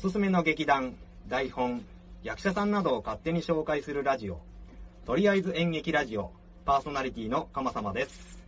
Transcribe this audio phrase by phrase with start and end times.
[0.00, 0.94] すすめの劇団、
[1.28, 1.84] 台本、
[2.22, 4.40] 役者さんなどを勝手に紹介するラジオ、
[5.04, 6.32] とりあえず演劇ラジオ、
[6.64, 8.42] パーソナリティの鎌様です。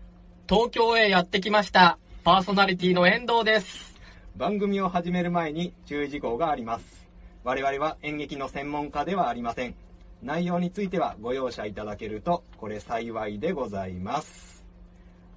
[0.49, 1.99] 東京へやってきました。
[2.25, 3.95] パーソナリティの遠藤です。
[4.35, 7.07] 番組を始める前に注意事項があります。
[7.45, 9.75] 我々は演劇の専門家ではありません。
[10.23, 14.65] 内容についてはご容赦いただけると、これ幸いでございます。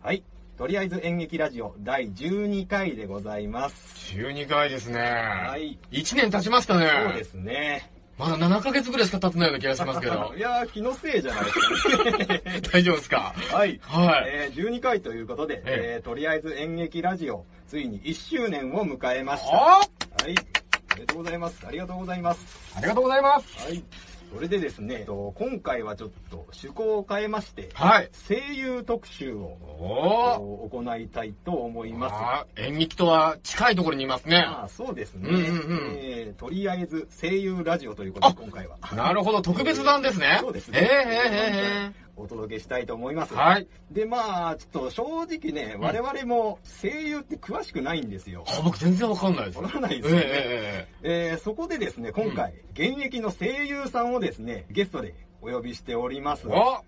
[0.02, 0.24] はい。
[0.58, 4.16] とりあえず演劇ラジオ第12回でございます。
[4.16, 5.00] 12回ですね。
[5.02, 5.78] はい。
[5.92, 6.90] 1年経ちましたね。
[7.10, 7.92] そうですね。
[8.18, 10.40] まだ7ヶ月ぐらいしか経ってないような気がしますけど い。
[10.40, 12.62] やー、気のせいじゃないですかね。
[12.72, 13.36] 大丈夫ですか？
[13.52, 13.80] はい。
[13.84, 14.24] はい。
[14.28, 19.50] えー、12回ということで、ええーとりあえず演劇ラジオ、ついに1周年を迎えました。
[19.58, 19.82] あは
[20.26, 20.36] い。
[20.94, 21.68] おめでとうございます。
[21.68, 22.74] ありがとうございます。
[22.78, 23.68] ありがとうございます。
[23.68, 23.84] はい。
[24.36, 28.10] それでですね、えっと今回はちょっと趣向を変えまして、はい。
[28.28, 30.70] 声優特集を。
[30.70, 32.62] 行いたいと思います。
[32.62, 34.40] 演劇とは近いところにいますね。
[34.46, 38.78] ああそうですね、うんうんうんえーとりあえず声優ラジオということで今回は。
[38.94, 40.38] なるほど、特別版ですね。
[40.42, 40.90] そうですえね。
[40.92, 43.34] ええお届けしたいと思います。
[43.34, 43.68] はい。
[43.92, 48.46] で、まあ、ちょっと正直ね、我々も声優って詳しくないんですよ。
[48.48, 49.58] あ僕全然わかんないです。
[49.60, 56.52] わからないですよねええええーそこでですね、今回、現役の声優さんをですね、ゲストでお呼びしておりますえ。
[56.52, 56.84] お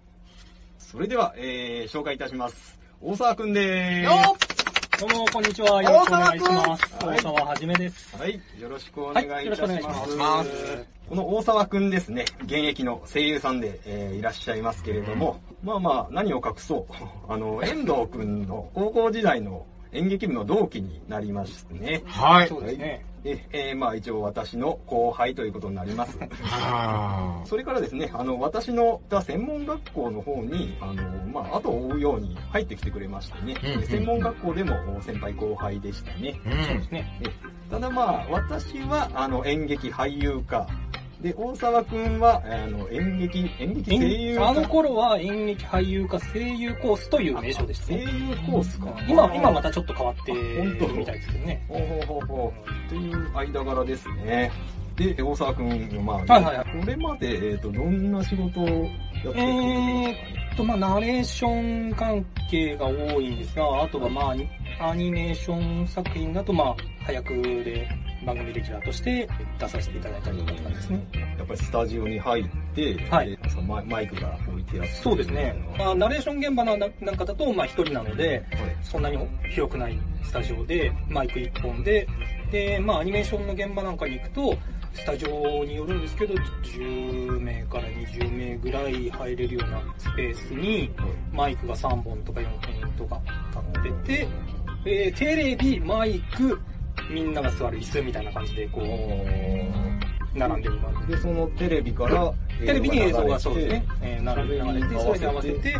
[0.77, 2.79] それでは、えー紹介いたします。
[3.01, 4.56] 大沢くんでよー
[4.99, 5.83] どうも、こんにちは。
[5.83, 7.05] よろしくお願いします。
[7.05, 8.09] 大沢はじめです。
[8.09, 8.17] す。
[8.17, 9.61] はい、よろしくお願いいたし
[10.17, 10.47] ます
[11.07, 16.93] この大沢くんですね、現役の声優さんで、えーいらっしゃいますけれども、まあまあ、何を隠そう。
[17.31, 22.03] あの、遠藤くんの高校時代の演劇部の同期になりましてね。
[22.05, 22.47] はい。
[22.47, 23.05] そうですね。
[23.23, 26.17] え、えーまあ一応私の後輩ということになります。
[26.41, 36.39] は それからですね、あの、私の専門学校の方に、あの、まあ、後を追うように入ってきてくれましてね、うんうん専門学校でも先輩後輩でしたね。
[36.45, 36.49] あ。
[36.49, 37.19] うそうでんすね。
[37.21, 40.67] えただまあ、私は、あの、演劇俳優科。
[41.21, 48.03] で、大沢くんは、あの、演劇、演劇声優あの頃は演劇俳優科声優コースという名称でした声ね。
[48.45, 48.95] 優コースか。
[49.07, 51.65] 今、今またちょっと変わって本当るみたいですけどね。
[51.67, 52.89] ほうほうほうほう。
[52.89, 54.51] という間柄ですね。
[54.95, 60.17] で、大沢くん、まあ、はいはいはこれまで、えっ、と、どんな仕事をやってきたんですかね？
[60.19, 64.35] えーっと、まあ、ナレーション関係が多いんですが、あとはま
[64.79, 67.87] あ、アニメーション作品だと、まあ、早くで
[68.25, 71.07] 番組レギュラーとして出させていただいたりとかですね。
[71.37, 72.45] やっぱりスタジオに入っ
[72.75, 74.93] て、はいでそのマイマイクが置いてあって。
[74.93, 75.55] そうですね。
[75.77, 79.17] まあ、ナレーション現場なんなんかだと、まあ、一人なので、はいそんなに
[79.49, 82.07] 広くないスタジオで、マイク1本で、
[82.51, 84.57] で、まあ、アニメーションの現場なんかに行くと、
[84.93, 90.91] スタジオによるんですけど、10名から20名ぐらい入れるようなスペースに、
[91.31, 93.21] マイクが3本とか4本とか
[93.75, 94.27] 立ってて、
[94.85, 96.59] えーテレビ、マイク、
[97.09, 101.13] みんなが座る椅子みたいな感じで、こう、並んでる感じ。
[101.13, 103.67] で、そのテレビから、テレビに映像がそうです。
[103.69, 105.79] ね、ええー、並べ流れて、それに合わせて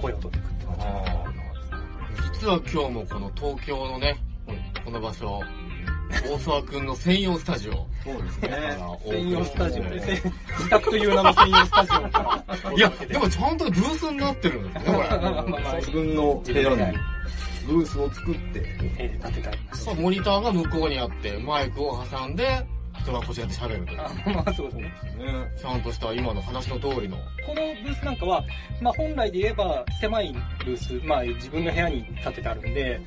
[0.00, 2.40] 声を取っていくって感じ。
[2.40, 4.16] 実は今日もこの東京のね、
[4.84, 5.40] この場所、
[6.28, 7.72] 大沢くんの専用スタジオ。
[8.04, 8.50] そうですね。
[9.06, 9.82] 専用スタジオ。
[9.84, 12.72] で、せ自宅という名の専用スタジオから。
[12.72, 15.76] いや、でもちゃんとブースになってるんですね、これ。
[15.78, 16.98] 自分の部屋に
[17.66, 18.62] ブースを作って、
[18.98, 19.84] えー、立ててあります。
[19.84, 22.66] そうモニターが向こうにあって、マイクを挟んで、
[23.00, 24.00] 人がこちらで喋るという。
[24.00, 24.82] あまあそうですね。
[24.82, 24.90] ね。
[25.60, 27.16] ちゃんとした今の話の通りの。
[27.46, 28.44] このブースなんかは、
[28.80, 30.32] まあ本来で言えば狭い
[30.64, 33.00] ブース、まあ自分の部屋に立ててあるんで、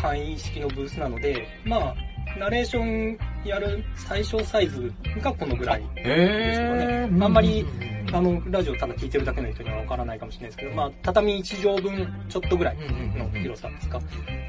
[0.00, 1.94] 簡易式のブースなので、まあ、
[2.38, 5.82] ナレーションやる最小サイズがこのぐらい。
[5.96, 7.66] へあんまり
[8.14, 12.76] あの、ラジオただ聞いてるだけの人にはわからないかもしれないですけど、まあ、畳1畳分ちょっとぐらい
[13.16, 14.00] の広さですか。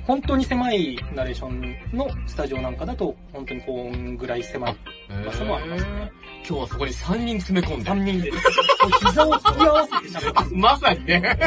[0.06, 4.75] 本当に狭いナレーションのスタジオなんかだと、本当にこんぐらい狭い
[5.25, 6.12] 場所もありますね。
[6.48, 7.89] 今日はそこに3人詰め込んで。
[7.89, 8.31] 3人で、
[9.07, 10.57] 膝を突き合わせて喋ってる。
[10.57, 11.38] まさにね。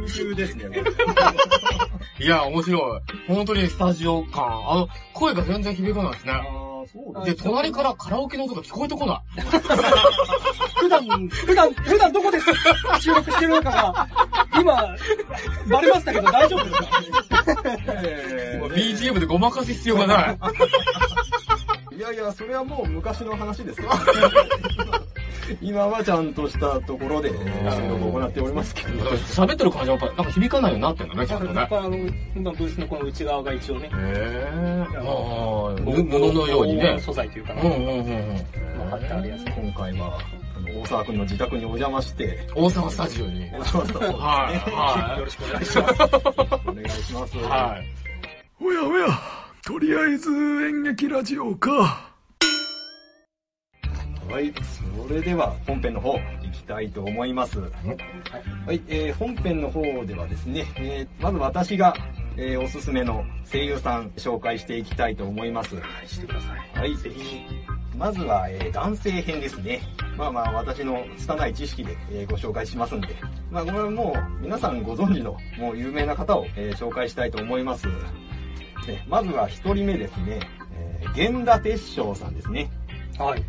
[0.00, 0.64] 優秀ですね。
[2.18, 3.00] いや、面白い。
[3.28, 4.44] 本当にスタジオ感。
[4.44, 6.32] あの、声が全然響かないですね。
[7.24, 9.20] で、隣からカラオケの音が聞こえてこない。
[10.84, 12.38] 普段、普段、普段どこで
[13.00, 14.08] 収録してるのかが、
[14.60, 14.74] 今、
[15.70, 16.88] バレましたけど大丈夫ですか？
[18.04, 20.38] えー BGM でごまかす必要がない。
[21.96, 23.88] いやいや、それはもう昔の話ですよ。
[25.60, 27.36] 今はちゃんとしたところで収
[27.88, 29.04] 録を行っておりますけど。
[29.10, 31.54] 喋ってる感じはやっぱなんか響かないようになってんだね、ちゃんとね。
[31.54, 31.96] だからあの、
[32.34, 34.98] 今ブースのこの内側が一応ね、へぇー。
[34.98, 35.82] あああ、布
[36.34, 36.98] のようにね。
[37.00, 38.44] 素材というかな、うんうんうんうん。
[38.78, 39.44] まあ貼ってあるやつ。
[39.44, 40.18] 今回は、
[40.82, 43.44] 大沢くんの自宅にお邪魔して、大沢スタジオに。
[43.52, 44.18] お邪魔したそうですね。
[44.18, 46.02] はい、はよろしくお願いします。
[46.66, 47.36] お願いします。
[47.36, 47.40] い。
[47.42, 48.04] はい。
[48.60, 49.06] おやおや、
[49.64, 52.14] とりあえず演劇ラジオか。
[54.34, 54.52] はい、
[55.06, 57.60] それでは本編の方行きたいと思います。
[57.60, 57.66] は
[58.72, 61.94] い、えー本編の方ではですね、えーまず私が、
[62.36, 65.76] えーおすすめの声優さん紹介していきたいと思います。
[66.06, 66.78] してください。
[66.78, 67.42] はい、ぜひ。
[67.96, 69.80] まずは、えー男性編ですね。
[70.16, 73.08] まあまあ、私の拙い知識で、えーご紹介しますんで。
[73.50, 77.86] まあ、これはもう、皆さんご存知の、もう有名な方を、えー紹介したいと思います。
[78.86, 80.40] でまずは一人目ですね。
[80.72, 82.70] えー源田鉄章さんですね。
[83.18, 83.44] はい。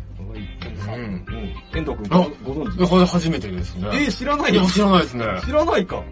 [0.88, 0.98] はい。
[0.98, 1.04] うん。
[1.04, 1.54] うん。
[1.74, 2.78] 遠藤君あごご存知？
[2.78, 3.88] いやこれ初めてですね。
[3.92, 5.24] えー、知らないいや、知らないですね。
[5.44, 6.02] 知らないか。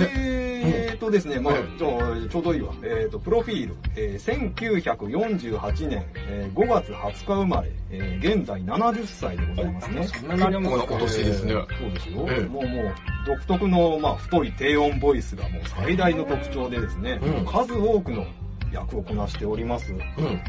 [0.00, 2.72] えーとですね、まあえ、じゃあ、ちょうどいいわ。
[2.82, 3.74] えーと、プロフィール。
[3.96, 10.06] えー1948年、えー5月20日生まれ、えー現在70歳でございますね。
[10.06, 12.26] そんなにあります結構なお年ですねえーそうですよ。
[12.30, 12.94] ええもうもう、
[13.26, 18.24] 独特の、まあ、太い低音ボイスがもう最大の特徴でですね、うん数多くの
[18.72, 19.92] 役をこなしております。
[19.92, 20.40] うん。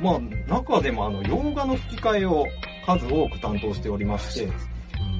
[0.00, 2.46] まあ、中でもあの、洋画の吹き替えを
[2.86, 4.48] 数多く担当しておりまして、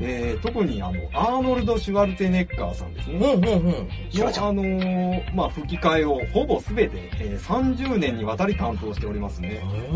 [0.00, 3.16] えー特にあの、アーノルド・シュワルツェネッガーさんですね。
[3.16, 3.88] うんうんうん。
[4.14, 9.60] のあのーまあ、吹き替えをほぼ全て、えー30年にわたり担当しておりますね。
[9.62, 9.90] え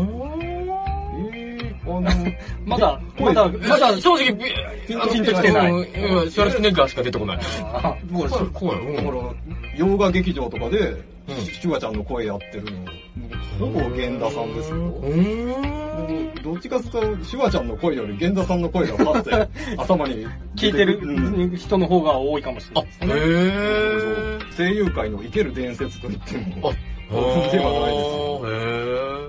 [1.85, 2.09] ー、あの、
[2.65, 4.33] まだ、声まだ、まだ、正直、
[4.87, 7.39] ピンときてないうん今シュワルツェネッガーしか出てこない。
[7.61, 8.79] あこれ、それ怖い。
[8.79, 9.33] うんだから、
[9.77, 12.71] 洋画劇場とかで、うんシュワちゃんの声やってるの、
[13.59, 14.75] ほぼ源田さんですよ。
[14.77, 16.43] うーん。
[16.43, 23.13] どっちかというと、シュワちゃんの声より源田さんの声がパッて頭に聞いてるうん人の方が多いかもしれないですへね。
[23.13, 24.57] ー。
[24.57, 26.71] 声優界の生ける伝説と言っても。
[26.71, 26.73] あ
[27.51, 28.41] ではないですよ。
[28.43, 28.49] へ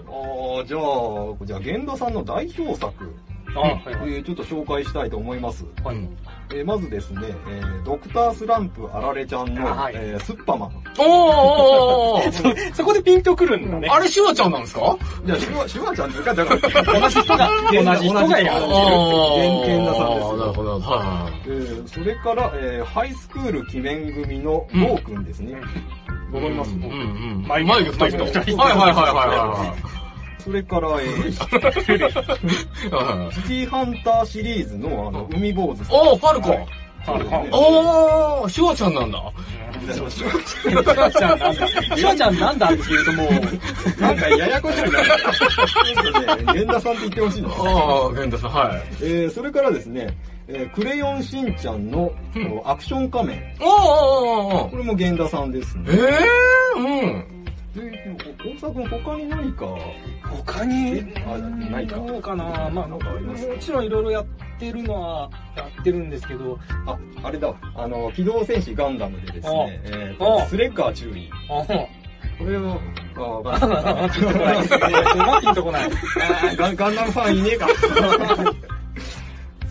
[0.01, 0.59] ー。
[0.59, 4.13] ああ、じゃあ、じゃあ、源田さんの代表作、あ、はいはい。
[4.15, 5.65] えーちょっと紹介したいと思います。
[5.83, 6.17] はいうん
[6.51, 10.71] えーまずですね、えードクタースランプあられちゃんの、はいえースッパマン。
[10.99, 13.89] おーおーおー そこでピンとくるんだね。
[13.91, 14.97] あれシュワちゃんなんですか？
[15.27, 18.61] いや、シュワ、シュワちゃんっていうか、だから、同じ人が、 同じ人がやる。
[18.61, 20.81] 同じ人あ源源田さんですなるほど。
[20.81, 25.55] はえーそれから、えーハイスクール鬼面組のゴーくんですね。
[26.33, 26.75] わかります、い。
[26.75, 26.87] うんう
[27.43, 27.45] ん。
[27.49, 28.23] 眉眉毛太い人。
[28.23, 30.04] はいはいはいは
[30.45, 31.49] それから、えー、 シ。
[31.49, 35.97] ティーハンターシリーズの、あの、海坊主さん。
[35.97, 36.67] おー、ファルコン。
[37.07, 39.33] そうですねおー、シュワちゃんなんだ。
[39.91, 41.69] シシュワちゃんなんだ。
[41.69, 46.43] シュワちゃんなんだって言うともう、なんかややこしくなる。
[46.47, 47.49] 源田さんって言ってほしいな。
[47.49, 48.83] あー、源太さん、はい。
[49.03, 50.17] えー、それからですね、
[50.49, 53.55] えークレヨンしんちゃんの、うんアクション仮面。
[53.61, 55.85] おーおーおーおーこれも源田さんですね。
[55.89, 57.25] えー、うん。
[58.45, 59.67] で、大沢君他に何か、
[60.23, 62.45] 他に、あないかどうかな？
[62.71, 64.27] まあ、もなんかありますちろんいろいろやっ
[64.59, 71.31] てるのはやってるんですけど、あ、あれだ、あの、機動戦士ガンダムでですね、えースレッガー注意。
[71.51, 72.81] あこれを、
[73.17, 74.07] あ。
[74.07, 74.57] あ、ピンとこない。
[75.17, 75.91] ま あピンとこない。
[76.57, 77.67] ガンダムファンいねえか。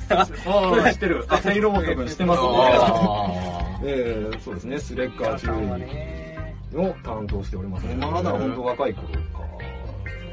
[0.10, 0.16] あ
[0.86, 1.26] あ、知ってる。
[1.28, 2.42] あ、セイロボット君知ってます？
[2.42, 2.48] ね。
[2.50, 6.30] あえー、そうですね、スレッガー注ね。
[6.32, 6.33] 意
[6.76, 7.96] を担当しておりますね。
[7.96, 9.20] まだ本当若い頃か。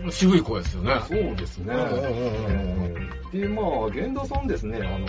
[0.06, 0.94] ー渋い声ですよね。
[1.06, 1.74] そうですね。
[3.32, 5.06] で、まあ、源田さんですね、あの、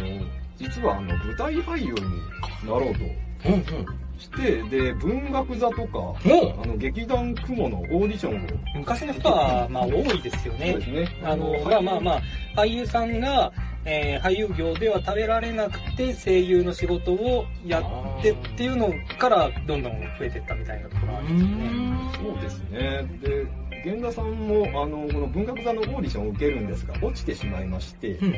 [0.58, 3.00] 実はあの、舞台俳優になろうと
[3.46, 4.01] うんうん。
[4.22, 6.16] して、で、文学座とか、お
[6.64, 10.86] あの、劇団雲のオーディションを、昔の人は、まあ多いですよねそうで。
[10.86, 11.08] すね。
[11.24, 12.12] あの、まあまあま
[12.56, 13.52] あ、俳優さんが、
[13.84, 22.28] えー俳優業では食べられなくて声優の仕事をやってっていうのからどんどん増えていったみたいなところはありますね。
[22.28, 23.20] そうですね。
[23.24, 23.48] で、
[23.84, 28.30] 源田さんも、あの、この文学座のオーディションを受けるんですが、落ちてしまいまして、うんう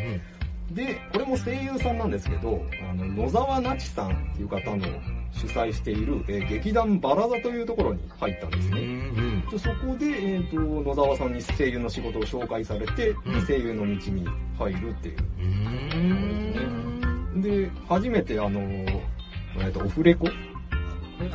[0.72, 0.76] ん。
[0.76, 4.88] で、これも声優さんなんですけど、あの、野沢那智さんっていう方の
[5.34, 8.84] 主催している、えー劇団バラ座というところに入ったんですうんうね。
[8.86, 9.50] ん。
[9.50, 15.18] でそこで、えっ、と、野沢さんに声優の仕事を紹介されて、うん声優の道に入るっていう。
[15.18, 17.42] うーん。
[17.42, 20.28] で、初めてあの、えっ、と、オフレコ？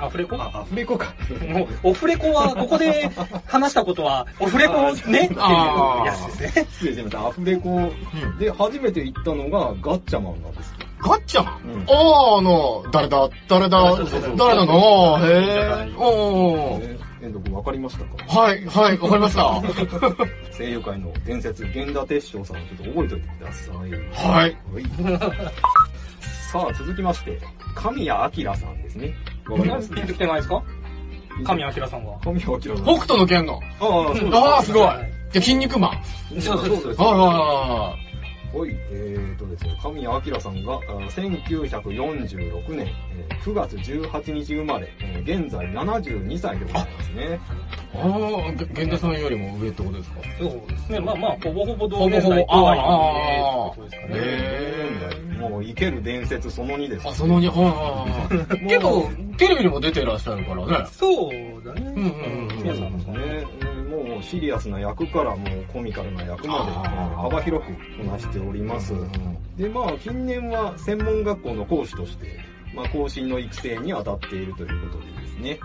[0.00, 0.36] アフレコ？
[0.36, 1.14] あ、アフレコか。
[1.48, 3.10] もう、オフレコは、ここで
[3.46, 4.92] 話したことは、 オフレコね？
[4.92, 5.38] っていう
[6.06, 6.66] やつですね。
[6.70, 7.26] 失礼しました。
[7.26, 7.90] アフレコ
[8.38, 10.87] で初めて行ったのがガッチャマンなんですよ。
[11.00, 11.92] ガッチャンうんあ
[12.34, 13.28] あ、あの、誰だ？
[13.48, 13.96] 誰だ？
[14.36, 15.18] 誰だの？
[15.24, 15.94] へえ。
[15.96, 16.82] おー。
[16.82, 18.40] えー遠藤君分かりましたか？
[18.40, 19.60] はい、はい、わかりました。
[20.56, 23.76] 声優界の伝説、源田鉄章さんをちょっと覚えておいてください。
[24.36, 24.56] はい。
[24.72, 24.84] はい。
[26.52, 27.38] さあ、続きまして、
[27.74, 29.12] 神谷明さんですね。
[29.48, 29.90] わかります？
[29.90, 30.62] ピンときてないですか？
[31.44, 32.18] 神谷明さんは。
[32.22, 32.84] 神谷明さん。
[32.84, 33.60] 北斗の剣の。
[33.80, 34.72] ああ、す。
[34.72, 34.88] ごい。
[35.32, 36.40] じゃ、筋肉マン。
[36.40, 36.94] そうそうそう。
[36.96, 38.07] はい
[38.54, 40.78] はいえーとですね、神谷明さんがあ
[41.10, 42.86] 1946年、
[43.16, 47.38] えー9月18日生まれ、えー現在72歳でございますね。
[47.94, 50.20] ああ、げ源田さんよりも上ってことですか？
[50.38, 51.00] そうですね。
[51.00, 55.48] まあまあ、ほぼほぼ同ほぼほぼ年代とはいあえ、あってことですかね。
[55.48, 58.66] もう生ける伝説その2です、あ、その2、はいはいはい。
[58.68, 59.02] けど、
[59.36, 60.86] テレビにも出てらっしゃるからね。
[60.90, 61.30] そう
[61.64, 61.82] だね。
[61.94, 62.97] うんうんうん皆さん
[64.22, 66.72] シリアスな役からもうコミカルな役まで
[67.16, 68.92] 幅広くこなしております。
[69.56, 72.38] で、まあ、近年は専門学校の講師として、
[72.74, 75.58] まあ、講師の育成に当たっているということでですね。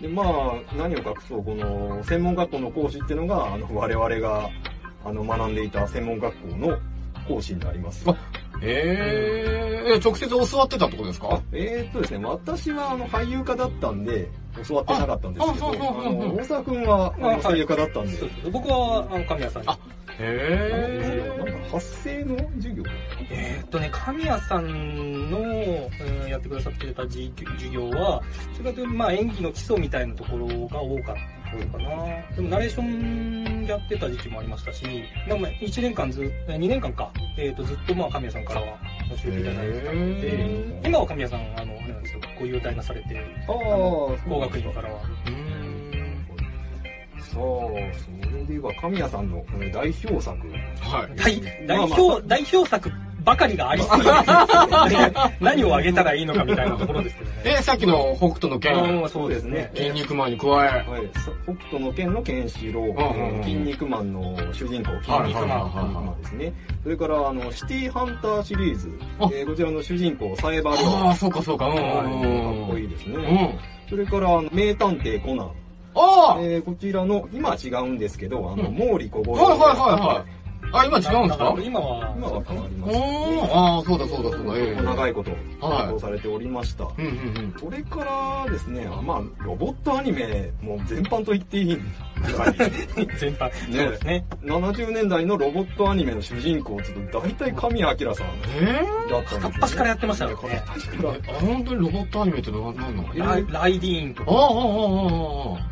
[0.00, 4.48] で、まあ、何を隠そう、この専門学校の講師っていうのが、あの、我々が、
[5.04, 6.78] あの、学んでいた専門学校の
[7.26, 8.04] 講師になります。
[8.08, 8.16] あ
[8.62, 11.40] ええ直接教わってたってことですか？
[11.52, 14.28] えーっとですね、私はあの俳優科だったんで、
[14.68, 16.22] 教わってなかったんですけど、ああそうそうそうそう。
[16.22, 17.14] あの大沢くんは
[17.46, 19.68] あ優科だったんで、そうそう僕は、あの、神谷さんに。
[19.68, 19.78] あ
[20.20, 22.82] へなんか発声の授業？
[23.30, 27.24] えーっとね、神谷さんの、うんやってくださってた授
[27.54, 28.22] 授業は、
[28.56, 32.34] それかというと、まあ演技の基礎みたいなところが多かったかな。
[32.34, 34.84] でもナレーションやってた時期もありましたし、
[35.26, 38.78] でも1年間ず、2年間か、えーっとずっとまあ神谷さんからは
[39.10, 45.00] 教えていただいてたのでへ、今は神谷さん、あの、あれなんですよ、ご優待なされて、ああ工学院からは。
[45.26, 45.78] うーん。
[47.32, 50.38] そう、それでは神谷さんの代表作。
[50.80, 51.16] はい。
[51.16, 52.90] 代代表、代表作
[53.24, 54.08] ばかりがありすぎて、
[55.40, 57.36] 何をあげたらいいのかみたいなところですけどね。
[57.44, 59.70] え、さっきの北斗の拳、うんそうですね。
[59.74, 66.52] 筋肉マンに加え、はい、そ北斗の拳のケンシロウ、筋肉マンの主人公、筋肉はいはいはいマン、筋肉マンですね。
[66.82, 72.64] それから、あの、シティハンターシリーズ、あえーこちらの主人公、サエバリああ、そうかそうか、うんうんかうん。
[72.64, 73.22] っこいいですうん。
[73.22, 73.58] ね。
[73.88, 75.50] それから、あの名探偵コナン。
[75.94, 79.42] ああえーこちらの、今は違うんですけど、あの、うん毛利小五郎。
[79.44, 80.24] はいはいはいはい。
[80.72, 81.54] あ、今違うんですか？
[81.62, 82.98] 今は、今は変わりました。
[83.00, 84.82] おー、ああ、そうだそうだそうだ、ええ。
[84.82, 86.84] 長いこと、はい担当されておりました。
[86.84, 87.54] うんうんうん。
[87.58, 91.82] それからですね、あまあ、ロボットアニメ、もう全般と言っていいぐらい。
[93.18, 93.50] 全般。
[93.52, 94.24] そうですね。
[94.44, 98.26] 70年代のロボットアニメの主人公、ちょっと大体神谷明さん
[98.60, 99.40] えだったんです、ね。
[99.40, 100.96] 片っ端からやってましたよね片っ端か
[101.32, 101.38] ら。
[101.40, 103.04] 本当にロボットアニメって何なの？
[103.14, 104.52] えライライディーンとか、ああ、ああ、ああ、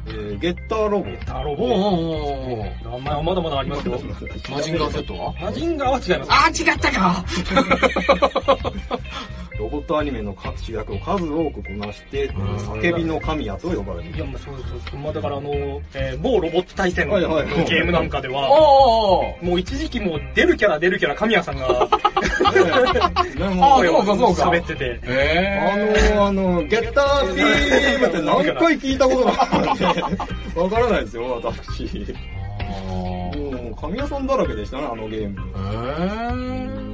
[0.08, 1.06] えーゲッターロボ。
[1.24, 1.64] タロおおボ。
[1.64, 3.98] おおあまあまだまだありますよ。
[4.50, 5.32] マジンガー Z は？
[5.40, 6.32] マジンガーは違います。
[6.32, 7.24] あー、違ったか
[9.58, 14.18] ロボットアニメの主役を数多くこなして、ん叫びの神やと呼ばれている。
[14.18, 15.00] いや、まあそうそうそう。
[15.00, 15.50] まあだからあの、
[15.94, 18.48] えー某ロボット対戦のゲームなんかでは、
[19.42, 21.74] もう一時期もう出るキャラ出るキャラ神谷さんがね
[23.44, 25.00] あもうそうかそうか喋ってて。
[25.04, 31.84] えあの、あの、ゲッタービームって何回聞いたことがあって、わからないですよ、私。
[31.84, 32.14] ー。
[32.72, 35.40] もう、神谷さんだらけでしたね、あのゲーム。
[36.82, 36.85] え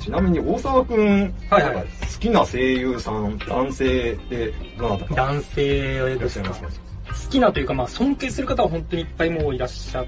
[0.00, 1.84] ちなみに大沢くん、はいはい。
[1.84, 5.14] 好きな声優さん、男性でどなたか？
[5.14, 10.04] 男性す好きなというか、まあ、尊敬する方は本当にいっぱいもういらっしゃ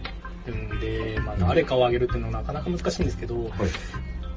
[0.46, 3.50] るんで、まあ、誰かを挙げるっていうのはなかなか難しいんですけど、はい。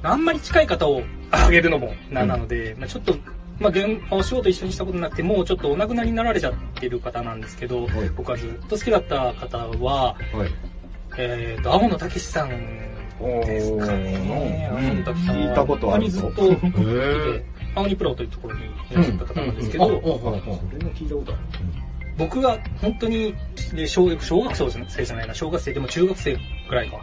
[0.02, 3.14] あんまり近い方を挙げるのもなんなので、まあ、ちょっと、
[3.58, 8.10] まあ、現お仕事一緒にしたことなくて、もうちょっとお亡くなりになられちゃってる方なんですけど、はい。
[8.10, 10.50] 僕はずっと好きだった方は、はい。
[11.18, 12.50] えっ、と、青野武さん
[13.20, 14.68] ですかね。
[15.14, 17.42] 聞いたことあ本当にずっと、ー。
[17.74, 21.42] 青鬼プロというところにいらっしゃった方なんですけど、うんうんうんあそれも聞いたことある。
[22.18, 23.34] 僕が本当に
[23.74, 24.70] で小学小学生
[25.04, 26.98] じゃないな小学生でも中学生くらいか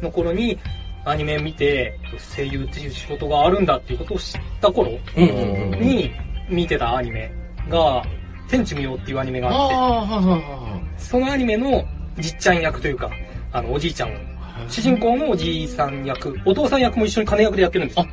[0.00, 0.56] の頃に
[1.04, 1.98] アニメ見て
[2.36, 4.90] 声優っていう仕事があるんだっていうことを知った頃。
[5.16, 6.12] に
[6.48, 7.32] 見てたアニメ
[7.68, 8.04] が
[8.48, 11.84] 「天地無用」っていうアニメがああってそのアニメの
[12.18, 13.10] じっちゃん役というか
[13.52, 14.31] あのおじいちゃん。
[14.68, 18.06] 主人公のおじいさん役お父さん役も一緒に金役でやってるんですよ。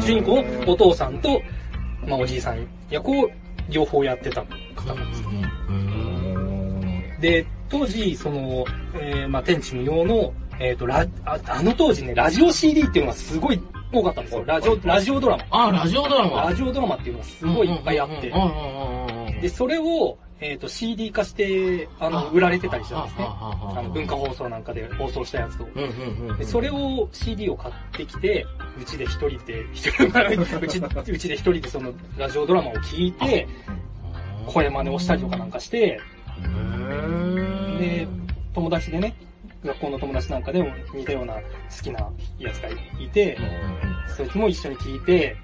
[0.00, 1.40] 主人公のお父さんと、
[2.06, 3.30] まあ、おじいさん役を
[3.68, 4.44] 両方やってた
[4.74, 5.22] 方なんです
[7.20, 13.60] で、当時、その、えー、まあ、天地無用の、えっ、と、ラ、ああの当時ね、ラジオ CD っていうのがすごい
[13.92, 14.44] 多かったんですよ。
[14.46, 15.44] ラジオ、ラジオドラマ。
[15.50, 16.42] あ、ラジオドラマ。
[16.42, 18.32] ラジオドラマっていうのがすごいいっぱいあって
[19.40, 19.46] うん。
[19.46, 23.26] うんうんうんうんで、それを、えっ、と、CD 化して、あの、売られてたりしたんですね。
[23.28, 25.68] あの、文化放送なんかで放送したやつを。
[25.74, 25.86] うんう
[26.26, 26.38] んうん。
[26.38, 28.46] で、それを CD を買ってきて、
[28.80, 30.78] うちで一人で、一人うち、
[31.12, 33.46] うちで一人でそのラジオドラマを聞いて、
[34.46, 36.00] 声真似をしたりとかなんかして、
[37.78, 38.08] で、
[38.54, 39.14] 友達でね、
[39.62, 41.40] 学校の友達なんかでも似たような好
[41.82, 42.68] きなやつが
[42.98, 43.36] いて、
[44.16, 45.36] そいつも一緒に聞いて、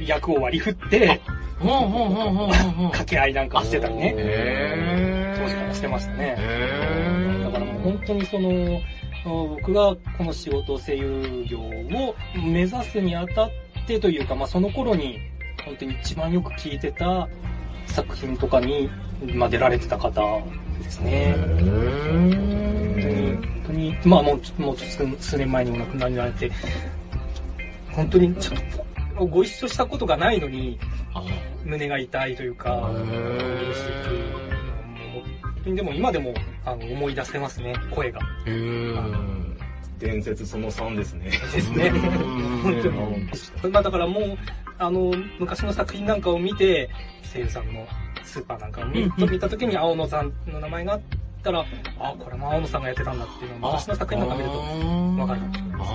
[0.00, 1.20] 役を割り振って。
[1.58, 4.14] 掛け合いなんかしてたりね、
[5.38, 6.36] 当時からしてましたね。
[7.44, 8.80] だからもう本当にその、
[9.24, 13.50] 僕がこの仕事、声優業を目指すにあたっ
[13.86, 15.18] てというか、まあその頃に
[15.64, 17.26] 本当に一番よく聞いてた
[17.86, 18.90] 作品とかに、
[19.34, 20.20] まあ、出られてた方
[20.82, 21.34] ですね。
[21.38, 21.48] 本
[23.00, 26.50] 当に、本当に、まあもう、もうちょっと数年前にお亡くなりになられて、
[27.92, 28.85] 本当にちょっと
[29.24, 30.78] ご一緒したことがないのに、
[31.64, 34.46] 胸が痛いというか、へー嬉しいというのも
[35.14, 38.20] 本当にでも今でもあの思い出せますね、声が。
[39.98, 41.30] 伝説その3ですね。
[41.52, 41.90] ですね。
[41.90, 43.72] 本当に。
[43.72, 44.38] まあだからもう、
[44.78, 46.90] あの、昔の作品なんかを見て、
[47.32, 47.86] 声優さんの
[48.22, 51.00] スーパーなんかを見見た時に青野さんの名前があっ
[51.42, 51.64] たら、
[51.98, 55.90] あ、これも青野さんがやってたんだっていうのを昔の作品なんか見るとわかるかもしれないです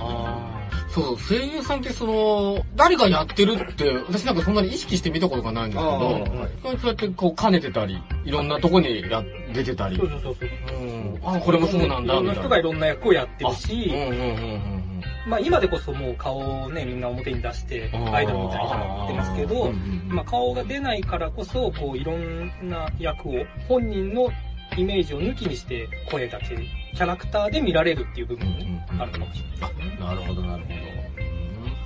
[0.46, 0.51] ね。
[0.92, 6.22] そう、声優さんってその、誰がやってるって、私なんかそんなに意識して見たことがないんですけど、はい
[6.62, 10.78] そうやってこう兼ねてたり、いろんなとこにや出てたりそう、そうそうそう。
[10.78, 12.34] うん、あ、これもそうなんだ、いろんな。
[12.34, 14.82] 人がいろんな役をやってるし、うんうんうんうん
[15.26, 18.14] まあ今でこそもう顔をね、みんな表に出してうん。
[18.14, 19.72] アイドルみたいになってますけど、
[20.08, 23.32] まあ顔が出ないからこそ、こういろんな役を
[23.68, 24.30] 本人の
[24.76, 26.56] イメージを抜きにして声だけ、
[26.94, 28.56] キャラクターで見られるっていう部分も
[29.02, 29.96] あるかもしれないですね。
[29.98, 30.74] なるほど、なるほど。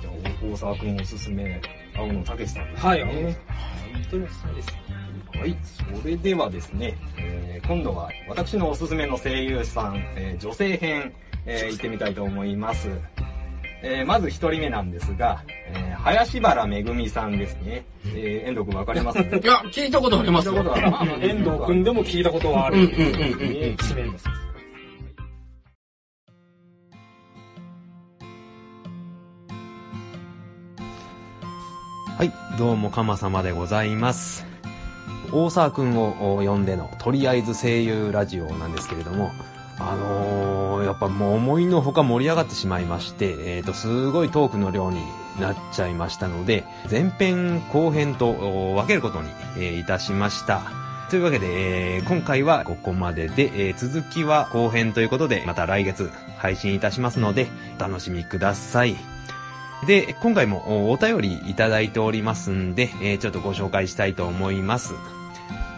[0.01, 1.61] じゃあ大沢くんおすすめ、
[1.95, 2.63] 青野武さんですね。
[2.75, 3.35] はい、本
[4.11, 4.69] 当におすすめです。
[5.39, 11.13] はい、それではですね、えー今度は私のおすすめの声優さん、えー女性編、
[11.45, 12.89] えー行ってみたいと思います。
[13.83, 17.85] えーまず一人目なんですが、えー林原めぐみさんですね。
[18.05, 19.19] えー遠藤くんわかります？
[19.19, 19.27] いや、
[19.71, 20.53] 聞いたことありますよ。
[20.55, 22.77] 聞いたことある遠藤君でも聞いたことはある。
[22.77, 23.11] うんうんうんうんうん。
[23.11, 24.25] 指名です。
[32.17, 34.43] はい、どうもかま様でございます。
[35.31, 39.29] 大沢くんを呼んでの、とりあえず声優ラジオなんですけれども、
[39.77, 44.99] あのー、やっぱもう思いのほか盛り上がってしまいまして、えっ、と、すごいトークの量に
[45.39, 48.33] なっちゃいましたので、前編後編と
[48.73, 50.63] 分けることに、えーいたしました。
[51.11, 57.45] というわけで、えー今回はここまでで、えー続きは後編ということで、また来月配信いたしますので、
[57.77, 59.16] お楽しみください。
[59.85, 64.95] で、今回もお便りいただいておりますんで、えーちょっとご紹介したいと思います。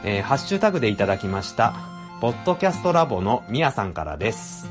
[0.06, 1.74] えーハッシュタグでいただきました、
[2.22, 4.70] ポッドキャストラボのみやさんからです。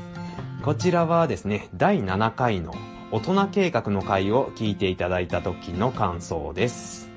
[0.63, 2.73] こちらはですね、第7回の
[3.11, 7.09] 大人計画の回を聞いていただいた時の感想です。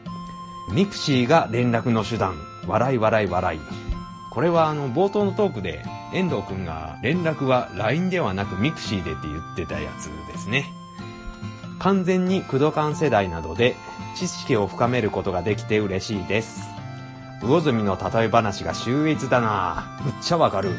[0.72, 2.34] mixi が連絡の手段、
[2.66, 3.60] 笑い笑い笑い。
[4.30, 10.72] これはあの冒頭のトークで遠藤くんが連絡は LINE ではなく mixi でって言ってたやつですね。
[11.82, 13.74] 完全にクドカン世代なので
[14.14, 16.62] 知識を深めることができて嬉しいです。
[17.40, 20.70] 魚住の例え話が秀逸だなむっちゃわかる。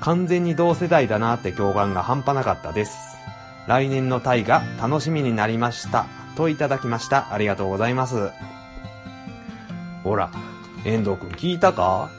[0.00, 2.98] 完全に同世代だなって共感が半端なかったです。
[3.68, 6.04] 来年の大河が楽しみになりました。
[6.36, 7.32] といただきました。
[7.32, 8.30] ありがとうございます。
[10.04, 10.30] ほら、
[10.84, 12.10] 遠藤くん聞いたか？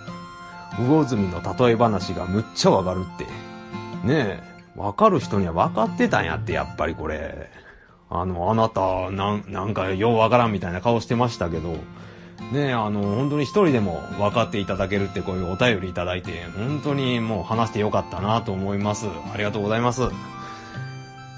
[0.79, 3.25] 魚住の例え話がむっちゃわかるって。
[4.07, 4.43] ねえ、
[4.75, 7.51] わかる人にはわかってたんやって、やっぱりこれ。
[8.11, 11.77] あの、あなた、なん、なんかようわからんみたいな顔してましたけど、
[12.51, 19.07] ね、あの、本当に一人でも分かっていただけるってこういうお便りいただいて、本当にもう話してよかったなと思います。
[19.33, 20.01] ありがとうございます。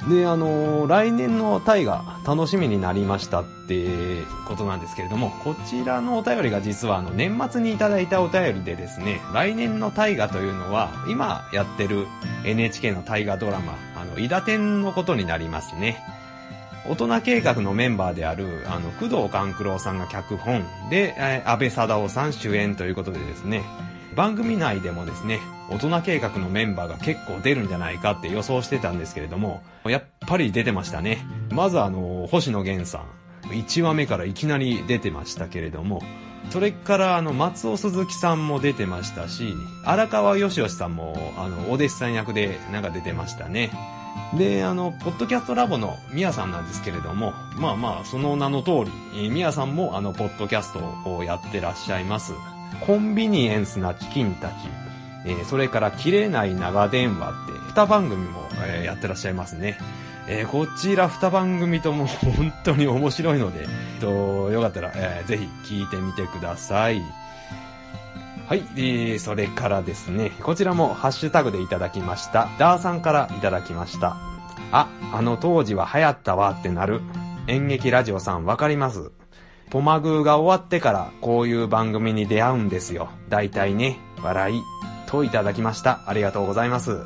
[0.10, 12.08] で、あの、来年の大河楽しみになりましたってことなんですけれども、こちらのお便りが実はあの年末にいただいたお便りでですね、来年の大河というのは、今やってる
[12.44, 16.04] NHK の大河ドラマ、あの、伊田天のことになりますね。
[16.88, 23.64] 大人計画のメンバーである、あの、工藤官九郎さんが脚本で、えー安倍貞夫さん主演ということでですね、
[24.16, 31.26] 番組内でもですね、大人計画のメンバーが結構出るんじゃないかって予想してたんですけれども、やっぱり出てましたね。
[31.52, 33.24] まずあの、星野源さん。
[33.52, 36.02] 1話目からいきなり出てましたけれども、
[36.50, 39.54] それからあの、松尾鈴木さんも出てましたし、
[39.86, 43.72] 荒川よしよしさんも、あの、お弟子さん役でなんか出てましたね。
[44.38, 50.80] で、あの、ポッドキャストラボのミヤさんなんですけれども、まあまあ、その名の通り、えーさんもあの、ポッドキャスト
[51.16, 52.34] をやってらっしゃいます。
[52.86, 54.54] コンビニエンスなチキンたち、
[55.26, 59.78] えーそれから、切れない長電話って、二番組も、えーやってらっしゃいますね。
[60.28, 63.66] えーこちら二番組とも 本当に面白いので、え
[63.98, 67.02] っと、よかったら、えーぜひ聞いてみてください。
[68.48, 72.50] はい、えーそれからですね、こちらもハッシュタグでいただきました。
[72.60, 74.18] ダーさんからいただきました。
[74.72, 77.02] あ、あの当時は流行ったわってなる。
[77.48, 79.12] 演劇ラジオさんわかります？
[79.72, 83.10] ポマグーが終わってからこういう番組に出会うんですよ。
[83.30, 84.62] 大体ね、笑い。
[85.08, 86.02] といただきました。
[86.06, 87.00] ありがとうございます。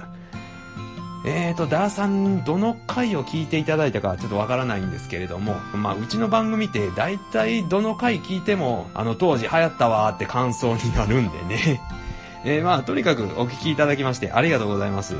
[1.29, 11.81] えーと、ダーさん、どの回を聞いていただいたかちょっとわからないんですけれども、まあ、うちの番組って大体どの回聞いても、あの当時流行ったわーって感想になるんでね。
[12.45, 15.15] えー、まあ、とにかくお聞きいただきましてありがとうございます。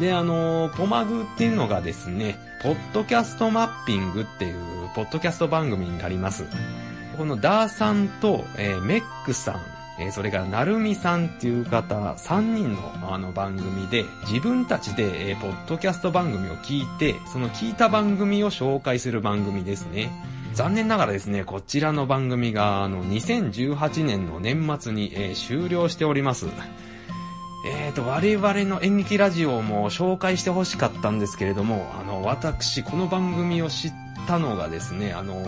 [0.00, 4.56] で、あのー、ポマグっていうのがですね、ポッドキャストマッピングっていう、
[4.94, 6.46] ポッドキャスト番組になります。
[7.18, 9.60] このダーさんと、えー、メックさん、
[9.98, 20.10] えー、それから、なるみさんっていう方、3人のあの番組で、自分たちで、えー、ポッドキャスト番組を聞いて、その聞いた番組を紹介する番組ですね。
[20.52, 26.46] 残念ながらですね、こちらの番組が、あの、2018年の年末に、えー、終了しております。
[27.68, 33.92] えーと、我々の演劇ラジオも紹介してほしかったんですけれども、あの、私、この番組を知っ
[34.26, 35.46] たのがですね、あの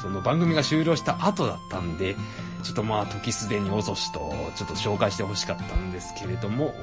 [0.00, 2.16] その番組が終了した後だったんで、
[2.62, 6.74] ちょっとまあ、時すでに遅しと、ちょっと紹介してほしかったんですけれども、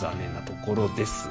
[0.00, 1.28] 残念なところです。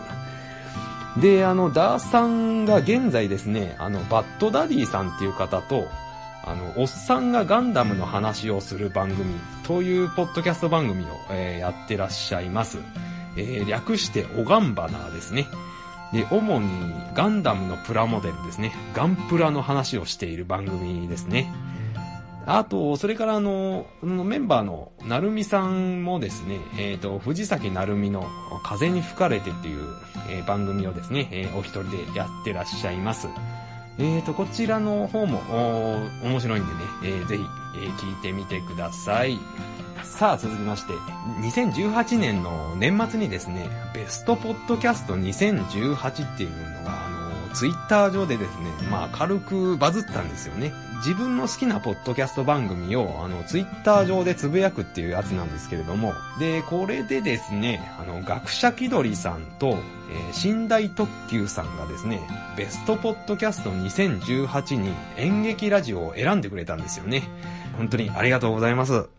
[1.21, 5.88] で、あの、ダーさんが現在ですね、あの、バッドダディさんっていう方と、
[6.43, 12.78] あの、おっさんがガンダムの話をする番組というポッドキャスト番組を、えー、やってらっしゃいます。
[13.36, 15.47] えー、略してオガンバナーですね。
[16.13, 16.69] で、主に
[17.13, 18.71] ガンダムのプラモデルですね。
[18.93, 21.52] ガンプラの話をしている番組ですね。
[22.49, 28.25] あと、それからあの、メンバーのなるみさんもですね、えっ、ー、と、藤崎なるみの
[28.63, 29.83] 風に吹かれてっていう、
[30.29, 33.27] えー、番組をですね、えー、お一人でやってらっしゃいます。
[33.99, 35.41] えっ、と、こちらの方も、
[36.23, 37.43] お面白いんでね、えー、ぜひ、
[37.83, 39.38] え、聞いてみてください。
[40.03, 40.93] さあ、続きまして、
[41.41, 47.16] 2018年の年末にですね、ベストポッドキャスト2018っていうのが、
[47.58, 50.72] ツイッター上でですね、まあ、軽くバズったんですよね。
[50.98, 59.80] 自分の好きなポッドキャスト番組を、あの、ツイッター上でつぶやくっていうやつなんですけれども、で、これでですね、あの、学者気取りさんと、
[60.12, 62.22] えー、寝台特急さんがですね、
[62.56, 67.24] ベストポッドキャスト2018に演劇ラジオを選んでくれたんですよね。
[67.76, 69.16] 本当にありがとうございます。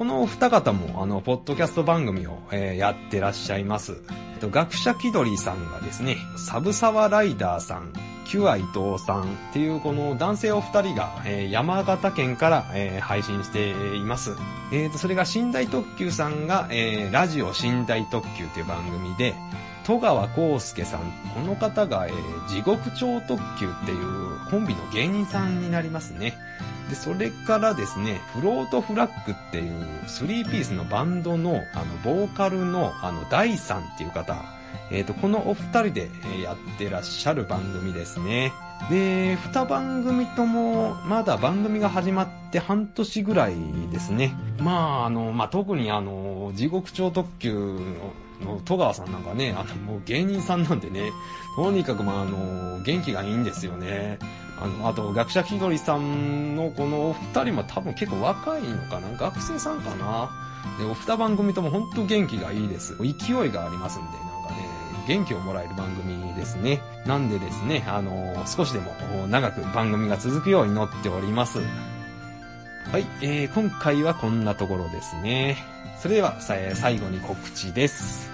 [0.00, 3.98] このお二方も、あの、ポッドキャスト番組を、えー、やってらっしゃいます。
[4.40, 7.92] 学者気取りさんがですね、サブサワライダーさん、
[8.24, 14.30] キュア伊藤さんっていうこの男性お二人が、えー、山形県から、えー、配信しています。
[14.72, 19.34] えーと、それが寝台特急さんが、えー、ラジオ寝台特急という番組で、
[19.84, 21.00] 戸川康介さん、
[21.34, 26.38] この方が、えー、地獄町特急っていうコンビの芸人さんになりますね。
[26.90, 29.72] で、それからですね、フロートフラッグっていう
[30.06, 34.42] 3ピースのバンドの、あの、ボーカルの、あの、ダイさんっていう方、
[34.90, 36.10] えっ、ー、と、このお二人で
[36.42, 38.52] やってらっしゃる番組ですね。
[38.90, 43.54] で、二番組とも、まだ番組が始まって半年ぐらい
[43.92, 44.34] ですね。
[44.58, 47.78] まあ、あの、まあ、特にあの、地獄町特急
[48.44, 51.12] の戸川さんなんかね、あの、もう芸人さんなんでね、
[51.54, 54.18] とにかくまあ、あの、元気がいいんですよね。
[54.60, 59.16] あの、あと、学者気取りさんのこのお二人も多分結構若いのかな？
[59.16, 60.30] 学生さんかな？
[60.78, 62.96] で、お二番組とも本当元気がいいです。
[62.98, 64.68] 勢いがありますんで、なんかね、
[65.08, 66.80] 元気をもらえる番組ですね。
[67.06, 68.92] なんでですね、あの、少しでも
[69.28, 71.58] 長く番組が続くように祈っております。
[72.92, 75.56] はい、えー、今回はこんなところですね。
[75.98, 78.29] それでは、最後に告知です。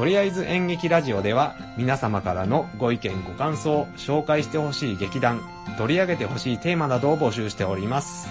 [0.00, 5.42] とりあえず演劇ラジオでは皆様からのご意見ご感想、紹介してほしい劇団、
[5.76, 8.30] 取り上げてほしいテーマなどを募集しております。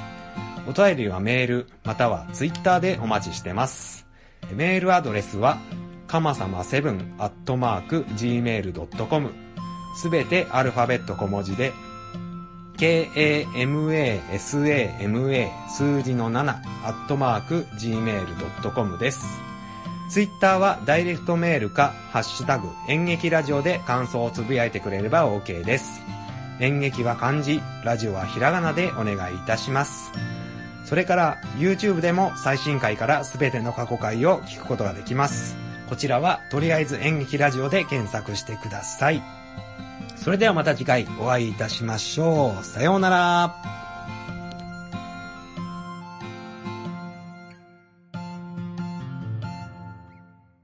[0.68, 4.08] お便りはメール、またはツイッターでお待ちしてます。
[4.52, 5.60] メールアドレスは、
[6.08, 9.30] かまさま7アットマーク gmail.com
[9.96, 11.72] すべてアルファベット小文字で
[12.78, 13.52] k-a-m-a-s-a-m-a
[15.70, 19.49] 数字の7アットマーク gmail.com です。
[20.10, 26.02] ツイッターはダイレクトメールか、ハッシュタグ演劇ラジオで感想をつぶやいてくれれば OK です。
[26.60, 30.12] 演劇は漢字、ラジオはひらがなでお願いいたします。
[30.84, 35.56] それから YouTube でも最新回からすべての過去回を聞くことができます。
[35.88, 39.22] こちらはとりあえず演劇ラジオで検索してください。
[40.16, 42.66] それではまた次回お会いいたしましょう。
[42.66, 43.79] さようなら。